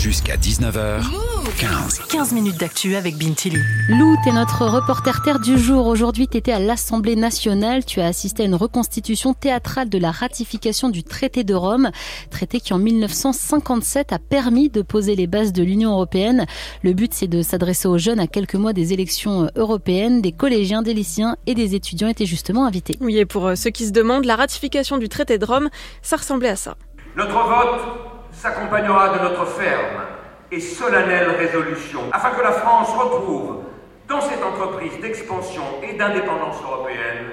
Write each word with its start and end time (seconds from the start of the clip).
Jusqu'à 0.00 0.38
19h, 0.38 1.02
15. 1.58 2.00
15 2.08 2.32
minutes 2.32 2.58
d'actu 2.58 2.96
avec 2.96 3.18
Bintili. 3.18 3.60
Lou, 3.90 4.16
t'es 4.24 4.32
notre 4.32 4.64
reporter 4.64 5.20
terre 5.20 5.40
du 5.40 5.58
jour. 5.58 5.86
Aujourd'hui, 5.88 6.26
t'étais 6.26 6.52
à 6.52 6.58
l'Assemblée 6.58 7.16
nationale. 7.16 7.84
Tu 7.84 8.00
as 8.00 8.06
assisté 8.06 8.44
à 8.44 8.46
une 8.46 8.54
reconstitution 8.54 9.34
théâtrale 9.34 9.90
de 9.90 9.98
la 9.98 10.10
ratification 10.10 10.88
du 10.88 11.04
traité 11.04 11.44
de 11.44 11.52
Rome. 11.52 11.90
Traité 12.30 12.60
qui, 12.60 12.72
en 12.72 12.78
1957, 12.78 14.14
a 14.14 14.18
permis 14.18 14.70
de 14.70 14.80
poser 14.80 15.14
les 15.16 15.26
bases 15.26 15.52
de 15.52 15.62
l'Union 15.62 15.90
européenne. 15.90 16.46
Le 16.82 16.94
but, 16.94 17.12
c'est 17.12 17.28
de 17.28 17.42
s'adresser 17.42 17.86
aux 17.86 17.98
jeunes 17.98 18.20
à 18.20 18.26
quelques 18.26 18.54
mois 18.54 18.72
des 18.72 18.94
élections 18.94 19.50
européennes. 19.54 20.22
Des 20.22 20.32
collégiens, 20.32 20.80
des 20.80 20.94
lycéens 20.94 21.36
et 21.46 21.54
des 21.54 21.74
étudiants 21.74 22.08
étaient 22.08 22.24
justement 22.24 22.64
invités. 22.64 22.96
Oui, 23.02 23.18
et 23.18 23.26
pour 23.26 23.52
ceux 23.54 23.70
qui 23.70 23.84
se 23.84 23.92
demandent, 23.92 24.24
la 24.24 24.36
ratification 24.36 24.96
du 24.96 25.10
traité 25.10 25.36
de 25.36 25.44
Rome, 25.44 25.68
ça 26.00 26.16
ressemblait 26.16 26.48
à 26.48 26.56
ça. 26.56 26.78
Notre 27.16 27.34
vote 27.34 28.09
s'accompagnera 28.32 29.10
de 29.10 29.18
notre 29.20 29.46
ferme 29.46 30.02
et 30.52 30.60
solennelle 30.60 31.30
résolution 31.30 32.00
afin 32.12 32.30
que 32.30 32.42
la 32.42 32.52
France 32.52 32.90
retrouve 32.90 33.64
dans 34.08 34.20
cette 34.20 34.42
entreprise 34.42 34.98
d'expansion 35.00 35.62
et 35.82 35.94
d'indépendance 35.96 36.56
européenne 36.62 37.26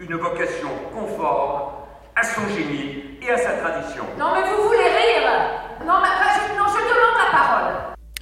une 0.00 0.16
vocation 0.16 0.68
conforme 0.94 1.72
à 2.16 2.22
son 2.22 2.42
génie 2.48 3.18
et 3.22 3.30
à 3.30 3.36
sa 3.36 3.52
tradition. 3.52 4.04
Non 4.18 4.32
mais 4.34 4.42
vous 4.50 4.62
voulez 4.68 4.78
rire 4.78 5.30
Non, 5.84 5.94
mais, 6.02 6.08
je, 6.08 6.58
non, 6.58 6.66
je 6.68 6.80
demande 6.82 7.18
la 7.18 7.38
parole. 7.38 7.72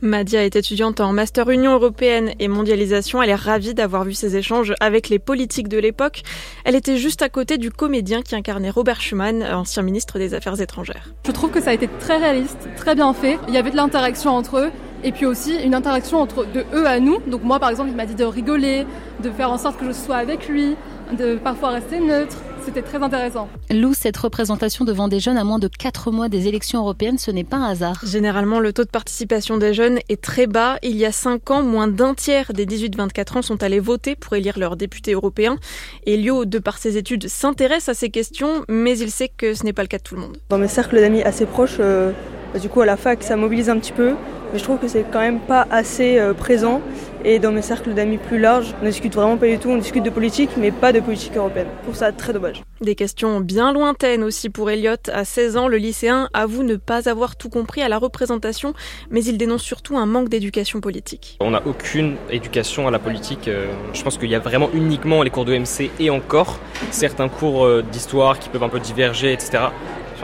Madia 0.03 0.45
est 0.45 0.57
étudiante 0.57 1.01
en 1.01 1.13
Master 1.13 1.51
Union 1.51 1.73
européenne 1.73 2.33
et 2.39 2.49
mondialisation. 2.49 3.23
Elle 3.23 3.31
est 3.31 3.35
ravie 3.35 3.75
d'avoir 3.75 4.05
vu 4.05 4.15
ces 4.15 4.37
échanges 4.37 4.73
avec 4.81 5.11
les 5.11 5.19
politiques 5.19 5.69
de 5.69 5.79
l'époque. 5.79 6.23
Elle 6.65 6.75
était 6.75 6.97
juste 6.97 7.21
à 7.21 7.29
côté 7.29 7.59
du 7.59 7.71
comédien 7.71 8.23
qui 8.23 8.35
incarnait 8.35 8.71
Robert 8.71 9.01
Schuman, 9.01 9.43
ancien 9.43 9.83
ministre 9.83 10.19
des 10.19 10.33
Affaires 10.33 10.59
étrangères. 10.61 11.11
Je 11.27 11.33
trouve 11.33 11.51
que 11.51 11.61
ça 11.61 11.71
a 11.71 11.73
été 11.75 11.89
très 11.99 12.17
réaliste, 12.17 12.69
très 12.77 12.95
bien 12.95 13.13
fait. 13.13 13.39
Il 13.49 13.55
y 13.55 13.59
avait 13.59 13.71
de 13.71 13.77
l'interaction 13.77 14.31
entre 14.31 14.59
eux 14.59 14.71
et 15.05 15.13
puis 15.13 15.27
aussi 15.27 15.55
une 15.57 15.75
interaction 15.75 16.19
entre 16.19 16.47
de 16.47 16.65
eux 16.75 16.87
à 16.87 16.99
nous. 16.99 17.19
Donc 17.27 17.43
moi 17.43 17.59
par 17.59 17.69
exemple, 17.69 17.91
il 17.91 17.97
m'a 17.97 18.07
dit 18.07 18.15
de 18.15 18.25
rigoler, 18.25 18.87
de 19.23 19.31
faire 19.31 19.51
en 19.51 19.59
sorte 19.59 19.79
que 19.79 19.87
je 19.87 19.93
sois 19.93 20.17
avec 20.17 20.49
lui, 20.49 20.77
de 21.19 21.37
parfois 21.37 21.71
rester 21.71 22.01
neutre. 22.01 22.37
C'était 22.73 22.83
très 22.83 23.03
intéressant. 23.03 23.49
Lou, 23.69 23.95
cette 23.95 24.17
représentation 24.17 24.85
devant 24.85 25.09
des 25.09 25.19
jeunes 25.19 25.37
à 25.37 25.43
moins 25.43 25.59
de 25.59 25.67
4 25.67 26.13
mois 26.13 26.29
des 26.29 26.47
élections 26.47 26.79
européennes, 26.79 27.19
ce 27.19 27.33
n'est 27.33 27.43
pas 27.43 27.57
un 27.57 27.71
hasard. 27.71 27.99
Généralement, 28.07 28.61
le 28.61 28.73
taux 28.73 28.85
de 28.85 28.91
participation 28.91 29.59
des 29.59 29.75
jeunes 29.75 29.99
est 30.09 30.23
très 30.23 30.47
bas. 30.47 30.79
Il 30.85 30.97
y 30.97 31.05
a 31.05 31.11
5 31.11 31.51
ans, 31.51 31.63
moins 31.65 31.89
d'un 31.89 32.15
tiers 32.15 32.53
des 32.53 32.67
18-24 32.67 33.39
ans 33.39 33.43
sont 33.43 33.61
allés 33.65 33.81
voter 33.81 34.15
pour 34.15 34.37
élire 34.37 34.57
leurs 34.57 34.77
députés 34.77 35.15
européens. 35.15 35.57
Elio, 36.07 36.45
de 36.45 36.61
par 36.61 36.79
ses 36.79 36.97
études, 36.97 37.27
s'intéresse 37.27 37.89
à 37.89 37.95
ces 37.95 38.11
questions, 38.11 38.65
mais 38.69 38.97
il 38.97 39.11
sait 39.11 39.33
que 39.37 39.53
ce 39.53 39.65
n'est 39.65 39.73
pas 39.73 39.83
le 39.83 39.89
cas 39.89 39.99
de 39.99 40.05
tout 40.05 40.15
le 40.15 40.21
monde. 40.21 40.37
Dans 40.49 40.59
mes 40.59 40.69
cercles 40.69 41.01
d'amis 41.01 41.23
assez 41.23 41.47
proches, 41.47 41.79
euh, 41.81 42.13
bah, 42.55 42.61
du 42.61 42.69
coup 42.69 42.83
à 42.83 42.87
la 42.87 42.97
fac, 42.97 43.25
ça 43.25 43.35
mobilise 43.35 43.69
un 43.69 43.81
petit 43.81 43.93
peu 43.93 44.15
mais 44.53 44.59
je 44.59 44.65
trouve 44.65 44.79
que 44.79 44.89
c'est 44.89 45.05
quand 45.11 45.21
même 45.21 45.41
pas 45.41 45.67
assez 45.71 46.19
euh, 46.19 46.35
présent. 46.35 46.81
Et 47.23 47.39
dans 47.39 47.53
mes 47.53 47.61
cercles 47.61 47.93
d'amis 47.93 48.17
plus 48.17 48.39
larges, 48.39 48.75
on 48.81 48.87
discute 48.87 49.15
vraiment 49.15 49.37
pas 49.37 49.47
du 49.47 49.59
tout, 49.59 49.69
on 49.69 49.77
discute 49.77 50.03
de 50.03 50.09
politique, 50.09 50.51
mais 50.57 50.71
pas 50.71 50.91
de 50.91 51.01
politique 51.01 51.37
européenne. 51.37 51.67
Je 51.81 51.83
trouve 51.85 51.95
ça 51.95 52.13
très 52.13 52.33
dommage. 52.33 52.63
Des 52.81 52.95
questions 52.95 53.41
bien 53.41 53.75
lointaines 53.75 54.23
aussi 54.23 54.49
pour 54.49 54.71
Elliot. 54.71 54.95
À 55.13 55.27
16 55.27 55.59
ans, 55.59 55.69
le 55.69 55.77
lycéen 55.77 56.31
avoue 56.33 56.63
ne 56.63 56.77
pas 56.77 57.11
avoir 57.11 57.37
tout 57.37 57.51
compris 57.51 57.83
à 57.83 57.91
la 57.91 57.99
représentation, 57.99 58.73
mais 59.11 59.23
il 59.23 59.37
dénonce 59.37 59.63
surtout 59.63 59.99
un 59.99 60.07
manque 60.07 60.31
d'éducation 60.31 60.81
politique. 60.81 61.37
On 61.41 61.51
n'a 61.51 61.63
aucune 61.67 62.17
éducation 62.31 62.89
à 62.89 62.91
la 62.91 62.99
politique. 62.99 63.49
Euh, 63.49 63.67
je 63.93 64.03
pense 64.03 64.17
qu'il 64.17 64.31
y 64.31 64.35
a 64.35 64.39
vraiment 64.39 64.71
uniquement 64.73 65.23
les 65.23 65.31
cours 65.31 65.45
de 65.45 65.55
MC 65.55 65.91
et 66.01 66.09
encore 66.09 66.59
certains 66.91 67.29
cours 67.29 67.67
euh, 67.67 67.83
d'histoire 67.83 68.39
qui 68.39 68.49
peuvent 68.49 68.63
un 68.63 68.71
peu 68.71 68.81
diverger, 68.81 69.35
etc. 69.35 69.65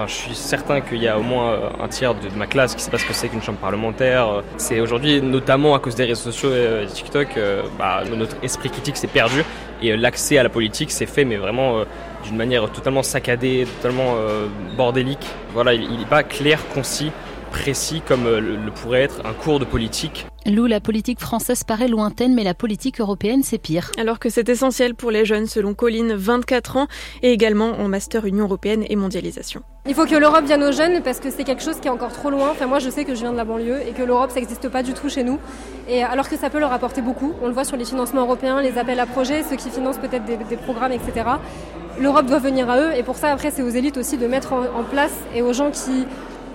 Je 0.06 0.12
suis 0.12 0.34
certain 0.34 0.83
qu'il 0.83 1.02
y 1.02 1.08
a 1.08 1.19
au 1.19 1.22
moins 1.22 1.52
euh, 1.52 1.70
un 1.83 1.89
tiers 1.89 2.14
de, 2.14 2.28
ma 2.36 2.47
classe 2.47 2.72
qui 2.72 2.78
ne 2.78 2.83
sait 2.83 2.91
pas 2.91 2.98
ce 2.98 3.06
que 3.06 3.14
c'est 3.14 3.28
qu'une 3.28 3.42
chambre 3.42 3.58
parlementaire. 3.58 4.42
C'est 4.58 4.80
aujourd'hui, 4.80 5.22
notamment 5.22 5.75
à 5.75 5.78
cause 5.78 5.94
des 5.94 6.05
réseaux 6.05 6.30
sociaux 6.30 6.50
et 6.55 6.86
TikTok, 6.86 7.28
euh, 7.36 7.62
bah, 7.78 8.03
notre 8.14 8.36
esprit 8.42 8.69
critique 8.69 8.97
s'est 8.98 9.06
perdu 9.06 9.42
et 9.80 9.92
euh, 9.92 9.97
l'accès 9.97 10.36
à 10.36 10.42
la 10.42 10.50
politique 10.50 10.91
s'est 10.91 11.06
fait, 11.06 11.25
mais 11.25 11.37
vraiment 11.37 11.84
d'une 12.25 12.37
manière 12.37 12.70
totalement 12.70 13.03
saccadée, 13.03 13.66
totalement 13.81 14.16
bordélique. 14.76 15.26
Voilà, 15.53 15.75
il 15.75 15.99
n'est 15.99 16.04
pas 16.04 16.22
clair, 16.22 16.60
concis, 16.75 17.12
précis 17.50 18.03
comme 18.06 18.25
le 18.25 18.70
pourrait 18.70 19.03
être 19.03 19.20
un 19.25 19.32
cours 19.32 19.60
de 19.60 19.65
politique 19.65 20.26
Lou, 20.48 20.66
la 20.66 20.78
politique 20.78 21.18
française 21.18 21.64
paraît 21.64 21.88
lointaine, 21.88 22.32
mais 22.32 22.44
la 22.44 22.54
politique 22.54 23.00
européenne, 23.00 23.42
c'est 23.42 23.58
pire. 23.58 23.90
Alors 23.98 24.20
que 24.20 24.30
c'est 24.30 24.48
essentiel 24.48 24.94
pour 24.94 25.10
les 25.10 25.24
jeunes, 25.24 25.46
selon 25.46 25.74
Colline, 25.74 26.14
24 26.14 26.76
ans, 26.76 26.86
et 27.24 27.32
également 27.32 27.72
en 27.80 27.88
master 27.88 28.26
Union 28.26 28.44
européenne 28.44 28.84
et 28.88 28.94
mondialisation. 28.94 29.62
Il 29.88 29.94
faut 29.94 30.06
que 30.06 30.14
l'Europe 30.14 30.44
vienne 30.44 30.62
aux 30.62 30.70
jeunes 30.70 31.02
parce 31.02 31.18
que 31.18 31.30
c'est 31.32 31.42
quelque 31.42 31.64
chose 31.64 31.80
qui 31.80 31.88
est 31.88 31.90
encore 31.90 32.12
trop 32.12 32.30
loin. 32.30 32.50
Enfin, 32.50 32.66
moi, 32.66 32.78
je 32.78 32.90
sais 32.90 33.04
que 33.04 33.16
je 33.16 33.22
viens 33.22 33.32
de 33.32 33.36
la 33.36 33.44
banlieue 33.44 33.80
et 33.88 33.90
que 33.90 34.04
l'Europe, 34.04 34.30
ça 34.30 34.38
n'existe 34.38 34.68
pas 34.68 34.84
du 34.84 34.92
tout 34.92 35.08
chez 35.08 35.24
nous. 35.24 35.40
Et 35.88 36.04
alors 36.04 36.28
que 36.28 36.36
ça 36.36 36.48
peut 36.48 36.60
leur 36.60 36.72
apporter 36.72 37.02
beaucoup, 37.02 37.32
on 37.42 37.48
le 37.48 37.52
voit 37.52 37.64
sur 37.64 37.76
les 37.76 37.84
financements 37.84 38.22
européens, 38.22 38.62
les 38.62 38.78
appels 38.78 39.00
à 39.00 39.06
projets, 39.06 39.42
ceux 39.42 39.56
qui 39.56 39.70
financent 39.70 39.98
peut-être 39.98 40.24
des, 40.26 40.56
programmes, 40.56 40.92
etc. 40.92 41.26
L'Europe 41.98 42.26
doit 42.26 42.38
venir 42.38 42.70
à 42.70 42.78
eux, 42.78 42.92
et 42.96 43.02
pour 43.02 43.16
ça, 43.16 43.32
après, 43.32 43.50
c'est 43.50 43.62
aux 43.62 43.68
élites 43.68 43.96
aussi 43.96 44.16
de 44.16 44.28
mettre 44.28 44.52
en 44.52 44.84
place 44.84 45.14
et 45.34 45.42
aux 45.42 45.52
gens 45.52 45.72
qui 45.72 46.06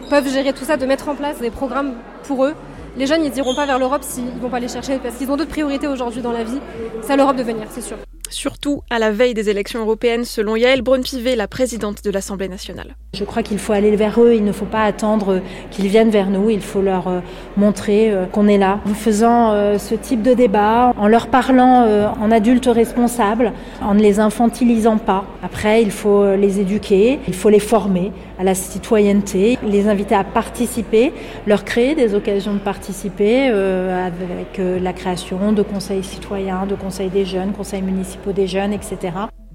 peuvent 0.10 0.30
gérer 0.30 0.54
tout 0.54 0.64
ça, 0.64 0.78
de 0.78 0.86
mettre 0.86 1.10
en 1.10 1.16
place 1.16 1.40
des 1.40 1.52
programmes 1.52 1.96
pour 2.24 2.46
eux 2.46 2.54
les 2.98 3.06
jeunes, 3.08 3.24
ils 3.24 3.36
iront 3.38 3.56
pas 3.56 3.66
vers 3.66 3.80
l'Europe 3.80 4.04
s'ils 4.04 4.26
vont 4.42 4.50
pas 4.50 4.60
les 4.60 4.68
chercher 4.68 5.00
parce 5.00 5.16
qu'ils 5.16 5.32
ont 5.32 5.38
d'autres 5.38 5.52
priorités 5.52 5.88
aujourd'hui 5.88 6.22
dans 6.22 6.32
la 6.32 6.44
vie. 6.44 6.60
C'est 7.02 7.14
à 7.14 7.16
l'Europe 7.16 7.38
de 7.38 7.44
venir, 7.44 7.68
c'est 7.70 7.82
sûr. 7.82 7.98
Surtout 8.32 8.82
à 8.90 8.98
la 8.98 9.12
veille 9.12 9.34
des 9.34 9.50
élections 9.50 9.82
européennes, 9.82 10.24
selon 10.24 10.56
Yael 10.56 10.82
Braun-Pivet, 10.82 11.36
la 11.36 11.50
présidente 11.50 12.02
de 12.02 12.10
l'Assemblée 12.12 12.48
nationale. 12.48 12.96
Je 13.14 13.26
crois 13.26 13.44
qu'il 13.44 13.60
faut 13.60 13.74
aller 13.74 13.94
vers 13.98 14.22
eux, 14.22 14.34
il 14.36 14.46
ne 14.46 14.54
faut 14.54 14.66
pas 14.66 14.84
attendre 14.84 15.42
qu'ils 15.70 15.88
viennent 15.88 16.10
vers 16.10 16.30
nous, 16.30 16.50
il 16.50 16.62
faut 16.62 16.82
leur 16.82 17.10
euh, 17.10 17.20
montrer 17.58 18.10
euh, 18.10 18.26
qu'on 18.26 18.48
est 18.48 18.58
là. 18.58 18.80
En 18.90 18.94
faisant 18.94 19.52
euh, 19.52 19.78
ce 19.78 19.96
type 19.96 20.22
de 20.22 20.34
débat, 20.34 20.94
en 20.98 21.10
leur 21.10 21.28
parlant 21.28 21.86
en 22.22 22.32
adultes 22.32 22.70
responsables, 22.72 23.52
en 23.82 23.96
ne 23.96 24.02
les 24.02 24.22
infantilisant 24.22 24.98
pas. 24.98 25.26
Après, 25.44 25.82
il 25.82 25.92
faut 25.92 26.36
les 26.36 26.62
éduquer, 26.62 27.20
il 27.28 27.34
faut 27.34 27.50
les 27.50 27.60
former 27.60 28.14
à 28.40 28.44
la 28.46 28.56
citoyenneté, 28.56 29.58
les 29.62 29.90
inviter 29.90 30.16
à 30.16 30.24
participer, 30.24 31.12
leur 31.46 31.66
créer 31.66 31.96
des 31.96 32.16
occasions 32.16 32.54
de 32.54 32.60
participer 32.60 33.48
avec 33.48 34.60
la 34.82 34.94
création 34.94 35.52
de 35.52 35.62
conseils 35.62 36.04
citoyens, 36.04 36.66
de 36.66 36.76
conseils 36.76 37.10
des 37.10 37.26
jeunes, 37.26 37.52
conseils 37.52 37.82
municipaux 37.82 38.21
des 38.30 38.48
jeunes, 38.48 38.74
etc. 38.74 39.12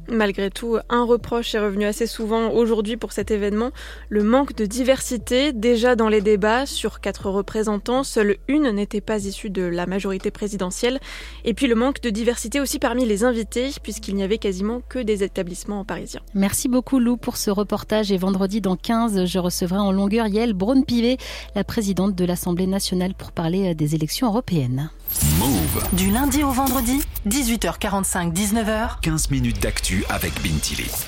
Malgré 0.09 0.50
tout, 0.50 0.78
un 0.88 1.04
reproche 1.04 1.54
est 1.56 1.59
revenu 1.59 1.84
assez 1.84 2.06
souvent 2.06 2.50
aujourd'hui 2.50 2.97
pour 2.97 3.12
cet 3.12 3.32
événement, 3.32 3.71
le 4.09 4.22
manque 4.22 4.54
de 4.54 4.65
diversité. 4.65 5.53
Déjà 5.53 5.97
dans 5.97 6.09
les 6.09 6.21
débats, 6.21 6.65
sur 6.65 7.00
quatre 7.00 7.28
représentants, 7.28 8.04
seule 8.04 8.37
une 8.47 8.71
n'était 8.71 9.00
pas 9.00 9.25
issue 9.25 9.50
de 9.50 9.62
la 9.62 9.87
majorité 9.87 10.31
présidentielle. 10.31 11.00
Et 11.44 11.54
puis 11.54 11.66
le 11.66 11.75
manque 11.75 12.00
de 12.03 12.10
diversité 12.10 12.60
aussi 12.60 12.78
parmi 12.78 13.04
les 13.04 13.25
invités, 13.25 13.71
puisqu'il 13.82 14.15
n'y 14.15 14.22
avait 14.22 14.38
quasiment 14.38 14.81
que 14.88 15.00
des 15.00 15.25
établissements 15.25 15.84
parisiens. 15.84 16.21
Merci 16.34 16.69
beaucoup 16.69 17.00
Lou 17.00 17.16
pour 17.16 17.37
ce 17.37 17.50
reportage. 17.50 18.12
Et 18.12 18.16
vendredi 18.16 18.60
dans 18.60 18.77
15, 18.77 19.25
je 19.25 19.38
recevrai 19.41 19.78
en 19.78 19.91
longueur 19.91 20.28
Yael 20.28 20.53
Braun-Pivet, 20.53 21.16
la 21.56 21.65
présidente 21.65 22.15
de 22.15 22.25
l'Assemblée 22.25 22.69
nationale, 22.69 23.15
pour 23.15 23.33
parler 23.33 23.75
des 23.75 23.97
élections 23.97 24.28
européennes. 24.28 24.91
Move. 25.38 25.82
Du 25.92 26.10
lundi 26.10 26.42
au 26.42 26.50
vendredi, 26.50 27.02
18h45, 27.28 28.32
19h. 28.32 29.00
15 29.02 29.30
minutes 29.30 29.60
d'actu 29.60 30.04
avec 30.08 30.32
Bintili. 30.42 30.91